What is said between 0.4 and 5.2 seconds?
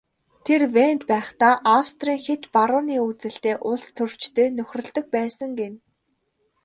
Тэр Венад байхдаа Австрийн хэт барууны үзэлтэй улстөрчтэй нөхөрлөдөг